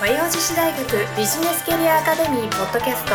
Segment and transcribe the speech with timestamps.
[0.00, 0.82] 和洋女子大学
[1.14, 3.12] ビジネスキャリアアカデミーポッドキャスト。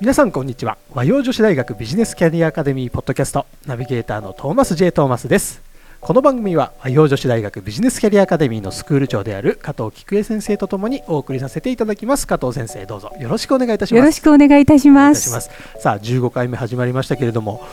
[0.00, 0.78] 皆さんこんにちは。
[0.94, 3.46] 和洋女子大学ビジネスキャリアアカデミーポッドキャスト。
[3.66, 5.60] ナビゲーターのトーマス J トーマスです。
[6.02, 12.26] この番組は和洋女子大学ビジネスキャリアアカデミーのスクール長である加藤菊江先生とともにお送りさせていただきます。
[12.26, 13.12] 加藤先生どうぞ。
[13.20, 13.98] よろしくお願いいたします。
[13.98, 15.30] よろしくお願いいたします。
[15.40, 15.50] す。
[15.78, 17.64] さあ15回目始まりましたけれども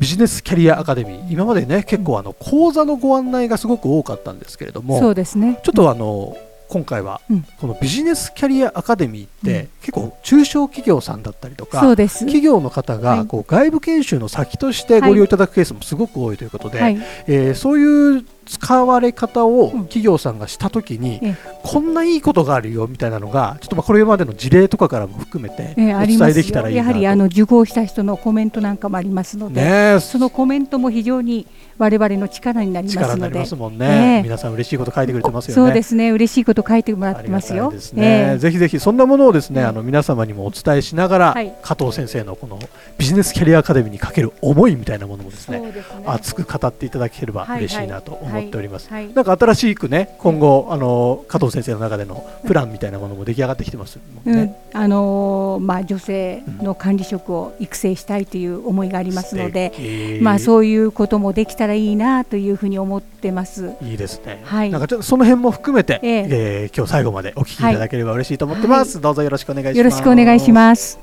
[0.00, 5.60] ビジネスキャリアアカデミー今までね結構あの講座のご案内がすごく多かったんですけれどもそうですね。
[5.62, 6.36] ちょっとあの
[6.70, 7.44] 今回はうん。
[7.60, 9.68] このビジネスキャリアアカデミーってうん。
[9.80, 12.20] 結構中小企業さんだったりとかそうです。
[12.20, 13.02] 企業の方はい。
[13.02, 16.98] がこう外部研修の先としてご利用いただくケースもすごく多いということで、はい。
[17.26, 19.80] えーそういう使われ方をうん。
[19.82, 26.88] 企業さんがしたときに、えこんないいことがあるよみたいなのがちょっとまあこれまでの事例とかからも含めてえーお伝えできたらいいなと。
[26.88, 31.46] やはりあの受講した人のコメントなんかもありますので、そのコメントも非常に
[31.80, 33.32] 我々の力になりますので。
[33.32, 34.22] りますもんね、ええ。
[34.22, 35.66] 皆さん嬉しいこと書いてくれてますよね。
[35.66, 36.10] そうですね。
[36.10, 37.72] 嬉しいこと書いてもらってますよ。
[37.78, 38.38] すね、ええ。
[38.38, 41.54] ぜひぜひそんなものをですね、ええあの皆様にもお伝えしながら、はい。
[41.62, 42.58] 加藤先生のこの
[42.98, 46.04] ビジネスキャリアアカデミーにかける思いみたいなものもですねすね。
[46.06, 48.90] 熱く語っていただければはい嬉しいなと思っております。
[48.90, 49.04] はい。
[49.04, 49.14] はい。
[49.14, 54.02] なんか新しくね今後あの加藤先生の中でのプランみたいなものも出来上がってきてますね。
[54.26, 54.54] うん。
[54.78, 60.22] あのーまあ、女性の管理職を育成したいという思いがありますので、素敵。
[60.22, 63.72] まあ、そういうこともできたらいいなというふうに思ってます。
[63.82, 64.42] いいですね。
[64.44, 69.00] はいなんかちょっとその辺も含めて、えええー今日最後までお聞きいただければ嬉しいと思ってます。
[69.00, 69.78] どうぞよろしくお願いします。
[69.78, 70.98] よろしくお願いします。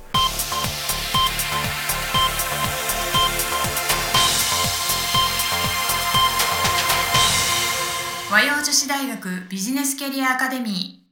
[8.30, 11.07] 和洋女子大学ビジネスキャリアアカデミ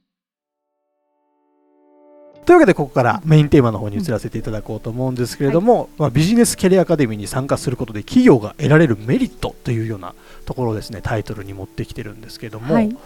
[2.46, 12.96] というわけでここからメインテーマの方に移らせていただこうと思うんですけれども、まあ、ビジネスキャリアアカデミーに参加することで企業が得られるメリットというようなところをですねタイトルに持ってきてるんですけれども、はい。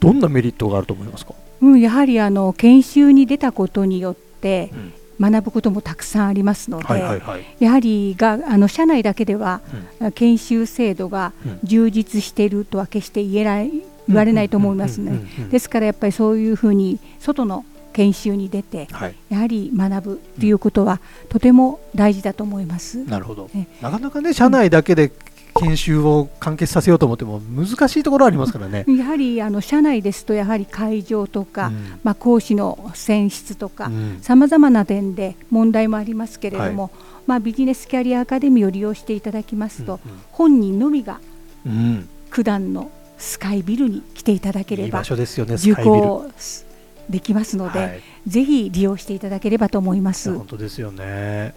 [0.00, 4.92] どんなメリットがあると思いますか、うん、やはりあの研修に出たことによってうん。
[5.18, 9.62] 学ぶこともたくさんありますので、はいはいはい、やはりがあの社内だけでは、
[10.14, 11.58] 研修制度がうん。
[11.62, 13.70] 充実しているとは決して言えない
[14.08, 15.20] 言われないと思いますね。
[15.50, 17.64] ですからやっぱりそういうふうに外の
[17.96, 23.02] 研修に出てはい、やはり学ぶということはとても大事だと思います。
[23.04, 23.48] なるほど。
[23.56, 25.12] えなかなかね社内だけで
[25.58, 28.84] 研修を完結させようと思っても難しいところありますからね。
[28.86, 32.00] やはりあの社内ですとやはり会場とか、うん。
[32.04, 34.18] まあ、講師の選出とかうん。
[34.20, 36.90] さまざまな点で問題もありますけれども、
[37.26, 40.20] まあ、ビジネスキャリアアカデミーを利用していただきますと、うんうん。
[40.32, 41.20] 本人のみが
[41.64, 42.08] うん。
[42.30, 46.00] 九段のスカイビルに来ていただけいいれば場所ですよね、ス受カイビル。
[46.02, 46.30] 講
[47.08, 48.02] できますので、はい。
[48.26, 50.34] ぜひ利用していただければと思いまいすや。
[50.34, 51.54] 本当ですよね。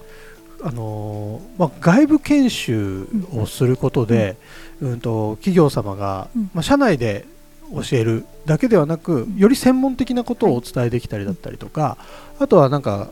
[0.61, 4.35] あのーまあ、外部研修をすることで、
[4.81, 4.99] うん。
[4.99, 6.49] と企業様が、うん。
[6.53, 7.25] まあ、社内で
[7.73, 9.37] 教えるだけではなく、ん。
[9.37, 11.97] より専門的なことをお伝えできたりだったりとか、
[12.39, 13.09] あとはなんか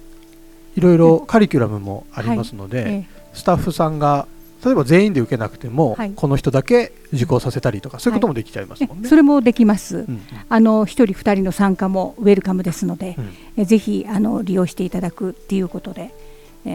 [0.76, 3.06] いろいろカリキュラムもありますので、え。
[3.34, 4.28] スタッフさんが
[4.66, 9.08] 例えば全員で受けなくても、はいこの人だけ受講させたりとかそういうこともできちゃいますえもんね。
[9.10, 9.98] それもできます。
[9.98, 16.14] うんあの一人二人の参加もウェルカムですのでう、んえぜひあの利用していただくっていうことで、
[16.66, 16.72] え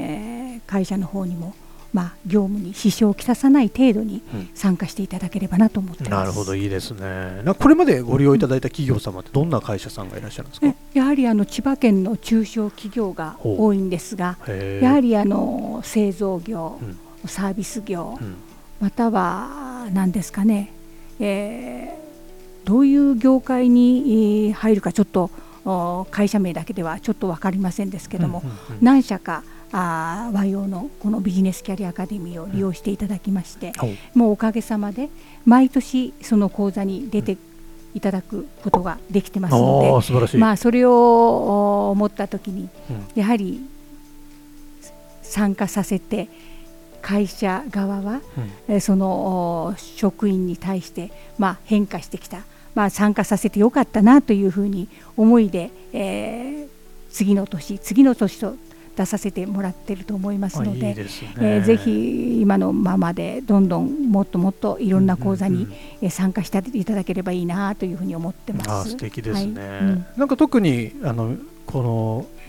[0.59, 1.55] ー会社の方にも
[1.93, 6.11] まあ業務に支障をきたさない程度にうん参加していただければなと思ってます。
[6.13, 7.43] なるほどいいですね。
[7.59, 10.67] これまでご利用いただいた企業様ってどんな会社さんがいらっしゃるんですか？
[10.69, 14.39] えやはりあの千葉県の中小企業が多いんですが、
[14.81, 16.97] やはりあの製造業、うん
[17.27, 18.37] サービス業、うん。
[18.81, 20.73] または何ですかね、
[21.21, 22.03] えー
[22.65, 25.31] どういう業界にえー入るかちょっと
[25.65, 28.43] お会社名だけではちょっと分かりませんですけども、
[28.81, 34.19] 何社かあー和洋のこのビジネスキャリアアカデミーを利用していただきまして、ほう。
[34.19, 35.09] もうおかげさまで
[35.45, 37.37] 毎年その講座に出て
[37.95, 40.39] いただくことができてますので。
[40.39, 43.21] まあ、それをお思った時にうん。
[43.21, 43.61] やはり
[45.23, 46.29] 参加させて
[47.03, 48.21] 会社側は、
[48.69, 52.39] うそのお職員に対して、まあ、変化してきた、
[52.75, 56.73] まあ、参加させてよかったなというふうに思いで、えー
[57.13, 58.57] 次の年次の年と
[58.97, 60.97] 出させてもらってると思いますあのでいね。
[61.41, 65.69] えーぜひ今のままでどんどんもっともっといろんな講座に
[66.11, 68.71] 参加していただければいいなというふうに思ってます。
[68.71, 69.61] ああ素敵ですね。
[69.61, 72.42] はいうんなんか特にあのこの、うん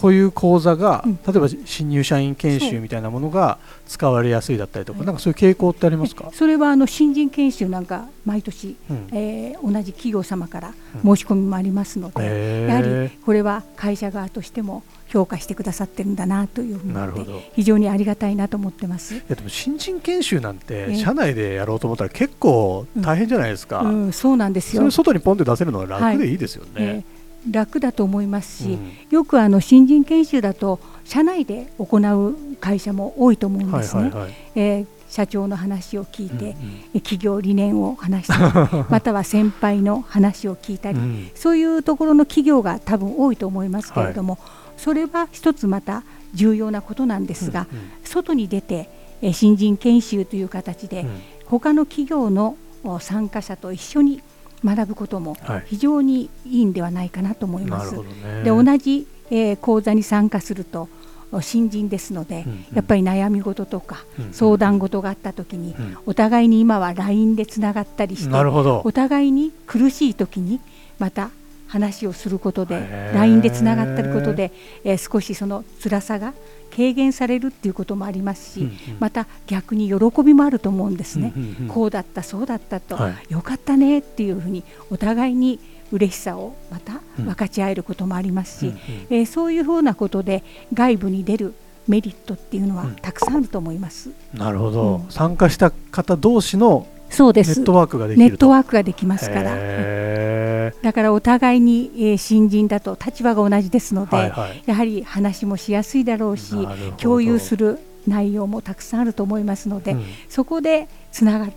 [0.00, 1.18] こういう講座が、うん。
[1.26, 6.30] 例えば新入社員研修みたいなものが使われやすいだったりとか、はいなんかそういう傾向ってありますか？
[6.32, 9.08] それはあの新人研修なんか毎年、うん。
[9.12, 10.74] えー同じ企業様から
[11.04, 11.16] うん。
[11.16, 12.70] 申し込みもありますので、へー。
[12.70, 17.42] やはりこれは会社側としても評価してくださってるんだなというふうに思ってなるほど。
[17.54, 19.14] 非常にありがたいなと思ってます。
[19.14, 24.90] いやでも新人研修なんてえ社内でやろうと思ったら結構大変じゃないですか、うん、そうなんですよ。
[24.90, 26.70] 外にポンって出せるのは楽でいいですよね。
[26.76, 27.17] えー
[27.50, 28.92] 楽だと思いますし、うん。
[29.10, 34.02] よくあの新人研修だと社内で行う会社も多いと思うんですね。
[34.02, 34.34] はいはいはい。
[34.54, 36.54] えー社長の話を聞いて、うんうん。
[36.94, 41.30] え企業理念を話したり または先輩の話を聞いたり、うん。
[41.34, 44.38] そういうところの企業が多分多いと思いますけれども、
[44.76, 46.02] それは一つまた
[46.34, 47.78] 重要なことなんですが、うん。
[48.04, 48.90] 外に出て
[49.22, 51.08] えー新人研修という形で、うん。
[51.46, 54.20] 他の企業のお参加者と一緒に
[54.64, 57.86] 学ぶこともはい非常にいいんではないかなと思います。
[57.86, 58.42] なるほどね。
[58.44, 60.88] で同じ、えー講座に参加すると
[61.30, 68.92] お新人ですので、うんうんやっぱり悩み事とか、うんうん相談事があった時に、うんお互いに今は LINE でつながったりしてお。
[68.92, 70.60] 互いに苦しい時に
[70.98, 71.30] また
[71.68, 74.50] 話をすることで LINE でつながってることで、
[74.84, 76.34] えー少しその辛さが
[76.74, 78.72] 軽減されるっていうこともありますし、うんうん。
[79.00, 81.32] また逆に喜びもあると思うんですね。
[81.36, 81.68] うんうんうん。
[81.68, 83.32] こうだったそうだったと、はい。
[83.32, 85.58] よかったねっていうふうにお互いに
[85.92, 87.24] 嬉しさをまたうん。
[87.24, 88.78] 分かち合えることもありますし、うんうん。
[89.10, 90.44] えーそういうふうなことで
[90.74, 91.54] 外部に出る
[91.86, 92.96] メリットっていうのはうん。
[92.96, 94.10] たくさんあると思います。
[94.34, 95.10] なるほど、うん。
[95.10, 97.58] 参加した方同士のそうです。
[97.58, 98.30] ネットワークができると。
[98.30, 99.54] ネットワークができますから。
[99.56, 104.62] へだからお互いに、えー新人だと立場が同じですので、はいはい。
[104.66, 106.54] やはり話もしやすいだろうし
[106.98, 110.04] 共有する内容もたくさんあると思いますので、うん。
[110.28, 111.52] そこでつながる。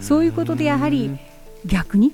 [0.00, 1.10] そういうことでやはり
[1.64, 2.12] 逆に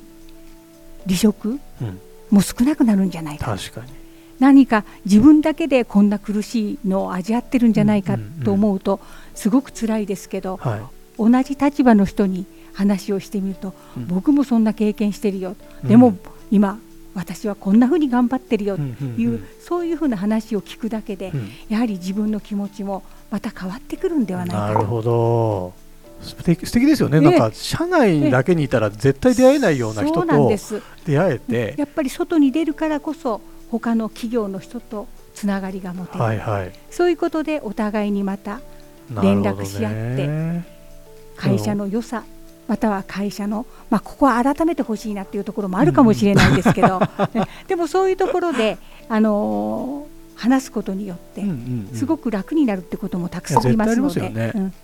[1.06, 2.00] 離職うん。
[2.30, 3.92] も少なくなるんじゃないか確かに。
[4.38, 9.00] 何か自分だけでこんな苦しいのを味わってるんじゃないかうんうんうんと思うと
[9.34, 10.80] すごく辛いですけどはい
[11.18, 14.06] 同じ立場の人に話をしてみるとうん。
[14.06, 15.56] 僕もそんな経験してるよ。
[15.82, 15.88] うん。
[15.88, 16.16] でも
[16.50, 16.78] 今
[17.14, 21.50] 私はこんなふうに頑張ってるよといううんそういうふうな話を聞くだけでうん。
[21.68, 24.74] やはり自分の気持ちもまた変わってくるんではないかと。
[24.74, 25.72] なるほど。
[26.20, 27.22] 素敵素敵ですよね、ええ。
[27.22, 30.56] なんか社内だけにいたら絶対出会えないような人と
[31.06, 38.60] 出会えて、やっぱり外に出るからこそ他の企業の人とつながりが持てる、はいはい、そういうことでお互いにまた
[39.22, 40.77] 連絡し合ってね
[41.38, 42.24] 会社の良さ
[42.66, 47.00] または会社の、まあ、ここは改めてほしいなっていうところもあるかもしれないですけど、
[47.34, 48.76] え でもそういうところで、
[49.08, 51.96] あのー話すことによってうんうんうん。
[51.96, 54.74] すごく楽になるってこともたくさんありますので、いや絶対ありますようん。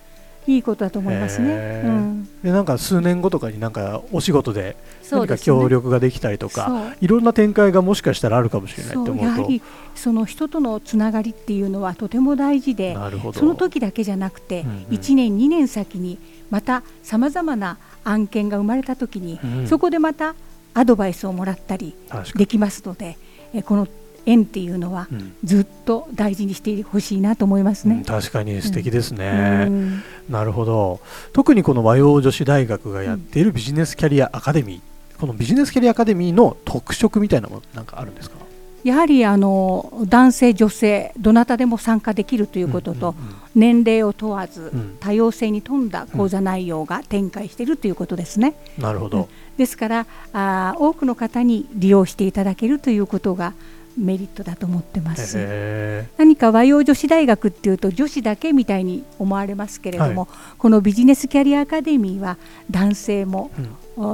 [0.47, 1.81] いいことだと思いますね。
[1.85, 4.75] うん、でなんか数年後とかになんかお仕事で
[5.09, 6.97] 何か協力ができたりとか、そう。
[7.01, 9.17] いろんな展開がもしかしたらあるかもしれないってそう思う。
[9.17, 9.61] とやはり
[9.95, 12.95] その人とのつながりっていうのはとても大事で
[13.33, 14.75] その時だけじゃなくて、うんうん。
[14.89, 16.19] 1年2年先に
[16.49, 19.67] またさまざまな案件が生まれた時に、うん。
[19.67, 20.35] そこでまた
[20.73, 21.95] アドバイスをもらったり
[22.35, 23.17] できますので
[23.53, 23.87] えこの
[24.25, 25.07] 縁っていうのは
[25.43, 27.95] ずっと大事にしてほしいなと思いますね。
[27.95, 28.61] うん確かに。
[28.61, 30.03] 素敵ですね、うん。
[30.29, 30.99] なるほど。
[31.31, 38.37] 特にこの和洋女子大学がやっているビジネスキャリアアカデミー、このビジネスキャリアアカデミーの特色みたいなものなんかあるんですか？
[38.83, 44.97] やはりあの男性女性どなたでも参加できるということと、うんうんうん年齢を問わず、ん。
[44.99, 48.53] 多様性に富んだ講座内容が展開しているということですね。
[48.77, 53.53] なるほど、ですからあー多くの方に利用していただけるということが
[53.97, 55.37] メリットだと思ってます。
[55.37, 60.27] へ何か和洋女子大学っていうと女子だけみたいに思われますけれども、
[60.57, 62.37] このビジネスキャリアアカデミーは
[62.69, 63.51] 男性も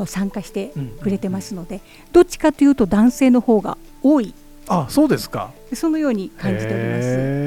[0.05, 4.35] 参加してくれてますので、どっちかというと男性の方が多い。
[4.67, 5.51] あそうですか。
[5.73, 7.40] そのように感じております。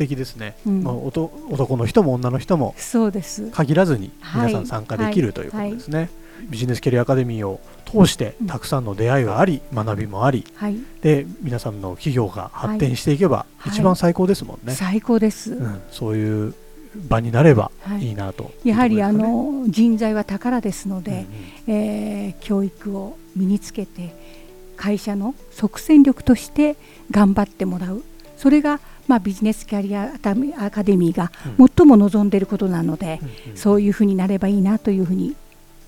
[0.00, 0.82] 敵ですね、うん。
[0.82, 3.50] まあ、男の人も女の人もそうです。
[3.50, 4.46] 限らずにはい。
[4.48, 6.10] 皆さん参加できるということですね、
[6.48, 8.46] ビジネスキャリアアカデミーを通してうん。
[8.46, 10.44] たくさんの出会いがあり学びもあり。
[10.54, 13.72] はい、で皆さんの企業が発展していけばはい。
[13.72, 15.52] 一番最高ですもんね、最高です。
[15.52, 16.54] うん、そういう
[17.08, 18.08] 場になればはい。
[18.08, 24.14] いいなと、やはりあの人材は宝ですので、ですかねえー教育を身につけて
[24.76, 26.76] 会社の即戦力として
[27.10, 28.02] 頑張ってもらう
[28.40, 31.30] それが、まあ、ビジネスキャリアアカデミーが
[31.76, 33.56] 最も望んでいることなので、うんうんうん。
[33.56, 35.36] そういうふうになればいいなというふうに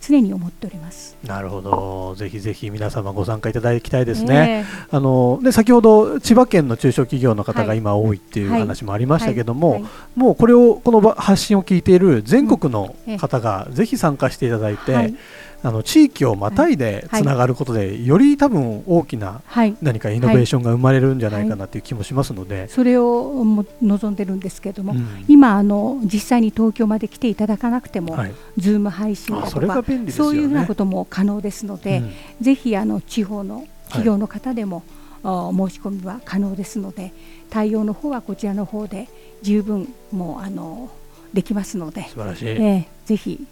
[0.02, 1.16] 常に思っております。
[1.24, 2.14] なるほど。
[2.16, 4.66] ぜひぜひ皆様ご参加いただきたいですね。
[4.90, 7.78] あので先ほど千葉県の中小企業の方がはい。
[7.78, 8.60] 今多いっていうはい。
[8.60, 13.18] 話もありましたけども、もうこれをこの場発信を聞いている全国のうんええ。
[13.18, 15.14] 方がぜひ参加していただいて、はい
[15.62, 19.76] あの地域をまたいでつながることで、より多分大きなはい。
[19.80, 25.24] 何かイノベーションが生まれるんじゃないかなという気もしますので、それをも望んでるんですけれども、うん。
[25.28, 30.10] 今あの実際に東京まで来ていただかなくても、はい、ズーム配信とかね。
[30.10, 32.12] そういうふうなことも可能ですので、うん。
[32.40, 34.82] ぜひあの地方の企業の方でも、
[35.22, 37.12] 申し込みは可能ですので
[37.48, 39.08] 対応の方はこちらの方で
[39.42, 40.90] 十分もうあの
[41.32, 43.46] できますので素晴らしい、えー、ぜひ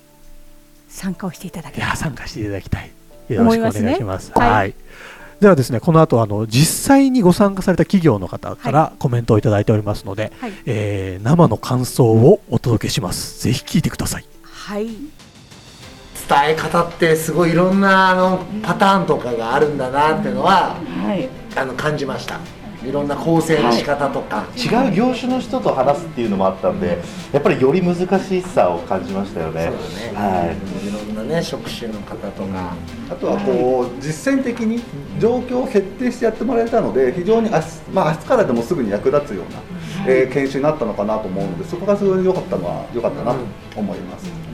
[0.91, 2.91] 参加をしていただきいや参加していただきたい。
[3.29, 4.33] よろしくお願いします。
[4.35, 4.75] はい、はい。
[5.41, 13.43] ではですねこの後あの実際にご参加された企業の方からコメントをいただいておりますので、はい、えー、生の感想をお届けします。
[13.45, 14.25] ぜひ聞いてください。
[14.43, 14.89] はい。
[16.31, 22.39] 伝え方ってすごいいろんなあのパターンとかがあるんだなっていうのは、はい、あの感じました
[22.85, 26.99] いろんな構成の仕方とか、はい、違う業種の人と話すっていうのもあったんで
[27.33, 29.67] やっぱりより難しさを感じましたよね。
[29.67, 32.75] そうだね、はい、いろんなね職種の方とか、
[33.11, 34.83] あとはこう、実践的に
[35.19, 39.61] 状況を決定してやってもらえたので非常に明日,、まあ、明日からでもすぐに役立つような、
[40.07, 43.39] えー、研修になったのかなと思うのでそこがすごい良かったのは良かったなと
[43.77, 44.50] 思います。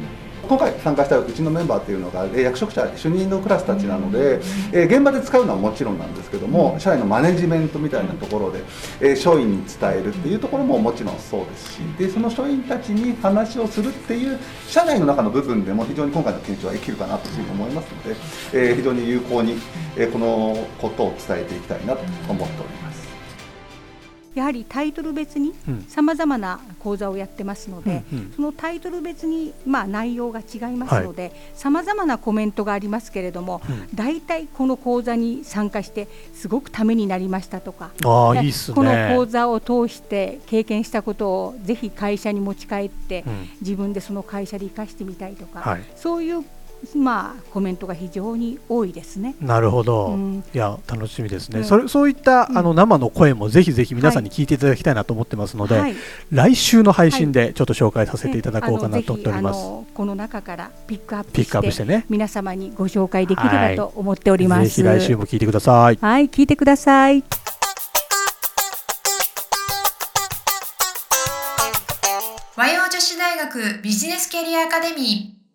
[0.48, 4.40] 今回参加したうちのメンバーっていうのが、え役職者主任のクラスたちなので、
[4.72, 8.62] え現場で使うのはもちろんなんですけども社員のマネジメントみたいなところで、
[9.00, 14.38] え署員に伝えるっていうところももちろんそうですしでその署員たちに話をするっていう
[14.68, 19.56] 社内の中の部分でも非常に今回の研修は生きるかなというふうに思いますので、え非常に有効に、
[19.96, 22.85] えこのことを伝えていきたいなと思っております。
[24.36, 25.54] やはりタイトル別に
[25.88, 33.62] さまざまな講座をやってますので、うんうん、そのタイトル別にまあ内容が違いますのでさまざまなコメントがありますけれども、
[33.94, 46.44] 大、う、体、ん、この講座に参加してすごくためになりましたとかあいいね、この講座を通して経験したことをぜひ会社に持ち帰って、うん、自分でその会社で生かしてみたいとか、はい、そういう
[46.94, 49.34] まあ、コメントが非常に多いですね。
[49.40, 55.96] なるほど、うん、いや楽しみですね、うん、それそういった、あの生の声もぜひぜひ皆さんに聞いていただきたいなと思ってますので、はい、
[56.30, 59.56] 来週の配信でちょっと紹介させていただこうかなと思っております。
[59.56, 64.68] はい、この中からピックアップしてップしてね、皆様にご紹介できればと思っております。
[64.68, 65.98] ぜひ来週も聞いてください。
[66.00, 67.24] はい、聞いてください。
[72.56, 75.45] 和洋女子大学ビジネスキャリアアカデミー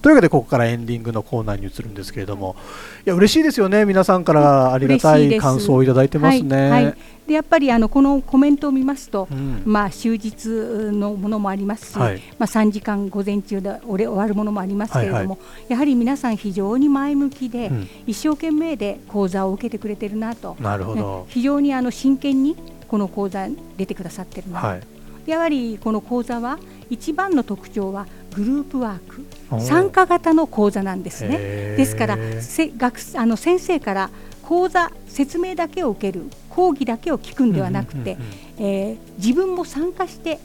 [0.00, 2.56] というわけでここからエンディングのコーナーに移るんですけれども
[3.04, 3.84] いや嬉しいですよね。
[3.84, 6.70] 皆さんからありがたい感想をいただいてますね。
[6.70, 15.38] はいはい、でやっぱりあのこのコメントを見ますと、うん、まあ終日のものもありますし、はい、まあ3時間午前中で終わるものもありますけれども、はいはい、
[15.68, 22.56] やはり皆さん非常に前向きで、うん、一生懸命で講座を受けてくれてるなと、なるほど、ね、非常にあの真剣に
[22.88, 24.80] この講座出てくださってるな、はい、
[25.26, 26.58] やはりこの講座は
[26.90, 31.38] 一番の特徴はグループワーク参加型の講座なんですね。
[31.76, 34.10] ですからせ学あの先生から
[34.42, 38.18] 講座説明だけを受ける講義だけを聞くんではなくて、
[38.58, 40.38] え自分も参加して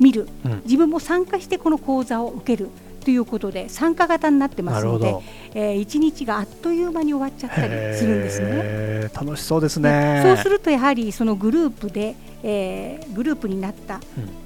[0.00, 2.70] 見る、うん、自分も参加してこの講座を受ける
[3.04, 5.16] ということで参加型になってますので、
[5.54, 9.10] えー、1日があっという間に終わっちゃったりするんですね。
[9.14, 10.22] 楽しそうですね。
[10.24, 12.16] そうするとやはりそのグループで、
[12.48, 14.00] えー、グループになった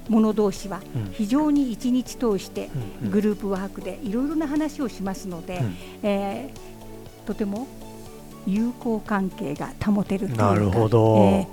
[0.09, 0.81] 者同士は
[1.13, 2.71] 非常に1日通して
[3.11, 7.69] グループワークでいろいろな話をしますので、うん、えー、とても
[8.47, 11.47] 友好関係が保てるというかなるほど、え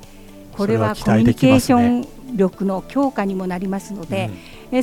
[0.54, 4.30] ー、これはコミュニケーション力の強化にもなりますので、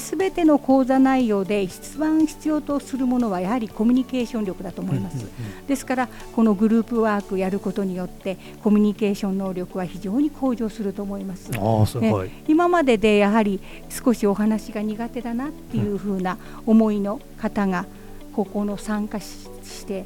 [0.00, 5.26] すべ、うん、ての講座内容で一番必要とするものはやはりコミュニケーション力だと思います、
[5.66, 11.50] ですからこのグループワークやることによってコミュニケーション能力は非常に向上すると思います。
[11.54, 17.86] あすごい、今まででやはり少しお話が苦手だなっていうふうな思いの方が
[18.32, 20.04] ここの参加して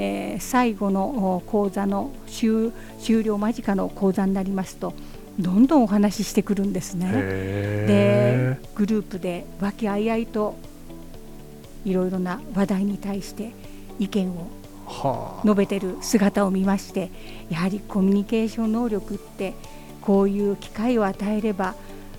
[0.00, 2.72] えー、最後の講座の終
[3.24, 4.94] 了間近の講座になりますと
[5.38, 7.12] どんどんお話ししてくるんですね。
[7.86, 10.56] でグループで和気あいあいと
[11.84, 13.52] いろいろな話題に対して
[13.98, 14.50] 意見を
[15.44, 17.10] 述べてる姿を見まして
[17.50, 19.54] やはりコミュニケーション能力って
[20.00, 21.74] こういう機会を与えれば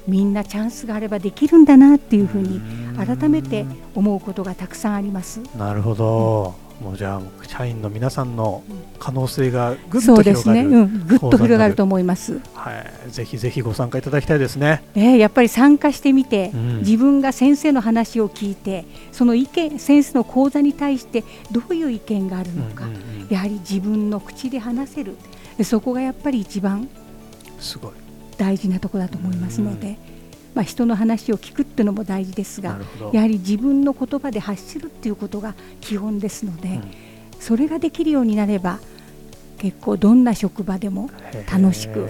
[0.08, 2.62] みんなチャンスがあればできるんだなっていうふうに
[2.96, 5.42] 改めて思うことがたくさんあります。
[5.58, 8.64] なるほど、うんもうじゃあ社員の皆さんの
[9.00, 12.40] 可能性がぐっと広がる、ねうん、ぐっと広がると思います。
[12.54, 12.72] は
[13.08, 14.84] い、ぜひぜひご参加いただきたいですね。
[14.96, 25.18] えー、やっぱり参加してみて、うん、自分が先生の話を聞いて、その意見先生の講座に対してどういう意見があるのか、うんうんうん、やはり自分の口で話せる、
[25.64, 26.88] そこがやっぱり一番
[27.60, 27.92] すごい。
[28.38, 29.98] 大事なところだと思いますので。
[30.56, 32.80] まあ、人の話を聞くっていうのも大事ですが
[33.14, 36.92] やはり自分の言葉で発するっていうことが基本ですので、うん、
[37.40, 38.80] それができるようになれば
[39.58, 41.10] 結構どんな職場でも
[41.52, 42.08] 楽しく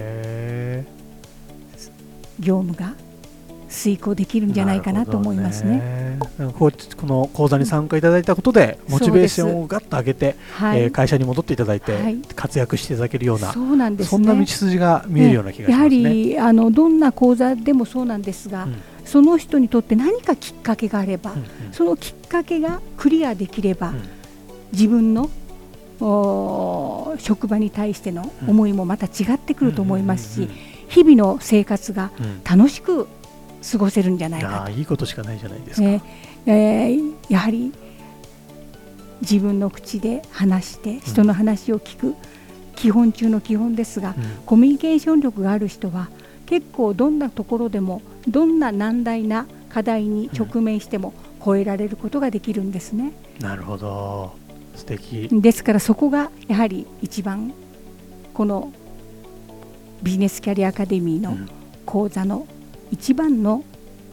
[2.38, 2.94] 業務が
[3.68, 5.99] 遂行できるんじゃないかなと思いますね。
[6.20, 15.88] ここの講座に参加いただいたことでモチベーションをガッと上げて、はい、えー、会社に戻っていただいて、はい、活躍していただけるようなそうなんです、ね、そんな道筋が見えるような気がしますね。
[15.88, 24.02] ねやはりあのどんな講座でもそうなんですが、うん、その人にとって何かきっかけがあれば、うんうん、そのきっかけがクリアできれば、うん、
[24.72, 25.30] 自分の
[27.18, 30.48] 職場に対しての思いもまた違ってくると思いますし、
[30.88, 32.10] 日々の生活が
[32.44, 33.06] 楽しく
[33.62, 35.88] 過ごせるんじゃないかと、いいことしかないじゃないですか、
[36.46, 37.72] えー、やはり
[39.20, 42.14] 自分の口で話して人の話を聞く、
[42.74, 44.14] 基本中の基本ですが、
[44.46, 46.08] コミュニケーション力がある人は
[46.46, 51.12] 結構どんなところでもどんな難題な課題に直面しても
[51.44, 53.12] 超えられることができるんですね。
[53.40, 54.32] なるほど。
[54.74, 55.28] 素敵。
[55.30, 57.52] ですからそこがやはり一番
[58.32, 58.72] この
[60.02, 61.36] ビジネスキャリアアカデミーの
[61.84, 62.46] 講座の
[62.90, 63.64] 一番の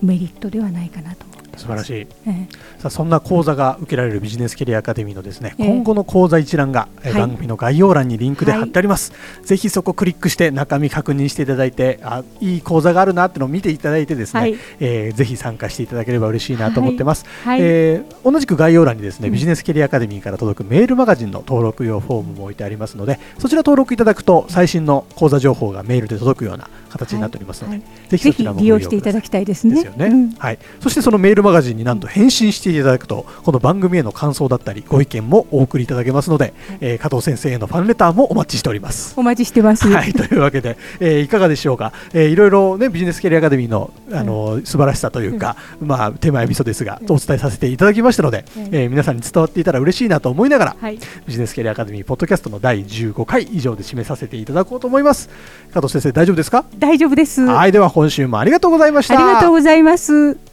[0.01, 1.25] メリットではないかなと
[1.57, 2.47] 素晴らしい、ええ、
[2.79, 29.83] さあそんな講座が受けられるビジネスキャリアアカデミーのですね、え、今後の講座一覧が、え番組の概要欄にリンクで貼ってあります、はい、ぜひそこクリックして中身確認していただいてあいい講座があるなってのを見ていただいてですね、はい、えー、ぜひ参加していただければ嬉しいなと思ってます、はい、えー、同じく概要欄にですねビジネスキャリアアカデミーから届くメールマガジンの登録用フォームも置いてありますのでそちら登録いただくと最新の講座情報がメールで届くような形になっておりますので、ぜひそちらも利用していただきたいですね。
[29.83, 30.59] ね、うん、はい。
[30.81, 39.13] そしてそのメールマガジンになんと返信していただくとこの番組への感想だったりご意見もお送りいただけますので、えー、加藤先生へのファンレターもお待ちしております。
[39.17, 39.87] お待ちしてます。
[39.87, 40.11] はい。
[40.13, 41.93] というわけで、えー、いかがでしょうか？
[42.13, 55.29] えー、いろいろねビジネスキャリアアカデミーのあの、うん、素晴らしさというか、うん、まあ手前味噌ですが、お伝えさせていただきましたので、うん、えー、皆さんに伝わっていたら嬉しいなと思いながら、はい、ビジネスキャリアアカデミーポッドキャストの第15回以上で締めさせていただこうと思います。
[55.73, 56.65] 加藤先生大丈夫ですか？
[56.77, 57.41] 大丈夫です。
[57.45, 57.71] はい。
[57.71, 60.46] では今週もありがとうございましたありがとうございます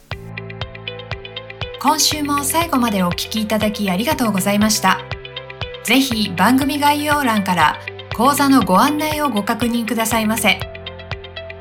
[1.87, 4.97] 今週も最後までお聞きいただきありがとうございました
[5.83, 7.79] ぜひ番組概要欄から
[8.17, 10.59] 講座のご案内をご確認くださいませ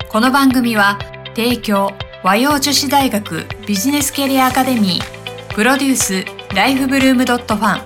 [0.09, 0.99] この番組は
[1.37, 1.91] 提供
[2.23, 7.85] 和洋女子大学ビジネスキャリアアカデミープロデュースライフブルームドットファ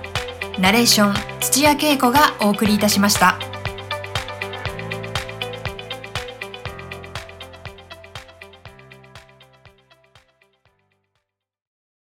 [0.57, 3.48] ンナレーション土屋恵子がお送りいたしました。